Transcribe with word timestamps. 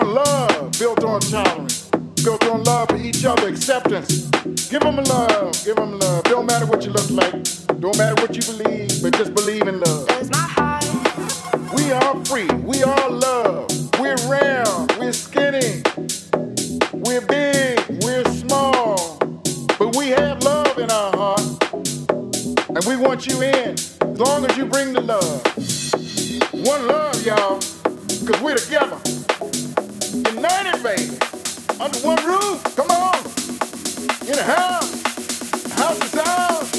on 0.00 0.14
love, 0.14 0.72
built 0.78 1.04
on 1.04 1.20
tolerance, 1.20 1.90
built 2.24 2.44
on 2.46 2.62
love 2.64 2.88
for 2.88 2.96
each 2.96 3.24
other, 3.24 3.48
acceptance. 3.48 4.26
Give 4.68 4.80
them 4.80 4.96
love, 4.96 5.64
give 5.64 5.76
them 5.76 5.98
love. 5.98 6.24
Don't 6.24 6.46
matter 6.46 6.66
what 6.66 6.84
you 6.84 6.92
look 6.92 7.10
like, 7.10 7.32
don't 7.80 7.96
matter 7.98 8.20
what 8.22 8.34
you 8.34 8.42
believe, 8.52 9.02
but 9.02 9.16
just 9.16 9.34
believe 9.34 9.66
in 9.66 9.80
love. 9.80 10.08
We 11.74 11.92
are 11.92 12.24
free, 12.24 12.48
we 12.62 12.82
are 12.82 13.10
love. 13.10 13.68
We're 13.98 14.16
round, 14.26 14.92
we're 14.98 15.12
skinny, 15.12 15.82
we're 16.92 17.20
big, 17.20 17.78
we're 18.02 18.24
small, 18.24 19.18
but 19.78 19.96
we 19.96 20.08
have 20.08 20.42
love 20.42 20.78
in 20.78 20.90
our 20.90 21.16
heart, 21.16 21.64
and 22.68 22.84
we 22.86 22.96
want 22.96 23.26
you 23.26 23.42
in 23.42 23.74
as 23.74 24.18
long 24.18 24.44
as 24.46 24.56
you 24.56 24.66
bring 24.66 24.92
the 24.92 25.00
love. 25.00 25.44
One 26.66 26.86
love, 26.86 27.26
y'all, 27.26 27.56
because 28.20 28.40
we're 28.40 28.56
together. 28.56 29.19
Baby. 30.82 31.18
Under 31.78 31.98
one 31.98 32.24
roof. 32.24 32.74
Come 32.74 32.90
on. 32.90 33.18
In 34.26 34.38
a 34.38 34.42
house. 34.42 35.02
House 35.72 36.02
is 36.02 36.14
ours. 36.14 36.70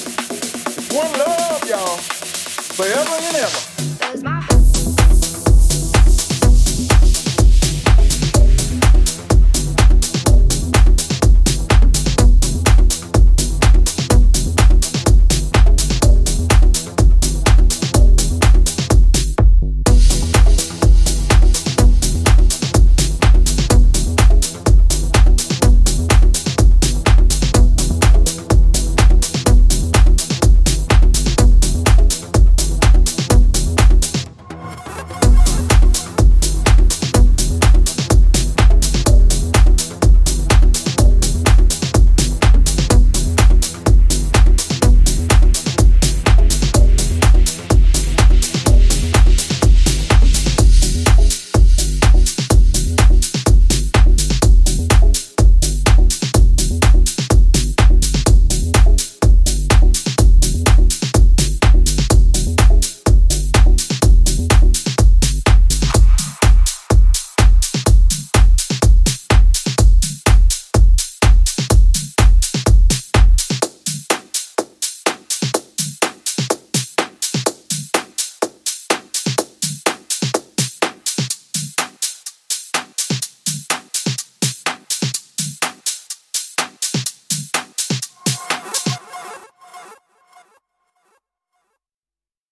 It's 0.75 0.93
one 0.93 1.11
love, 1.19 1.69
y'all. 1.69 1.97
Forever 2.77 3.15
and 3.21 3.35
ever. 3.37 4.50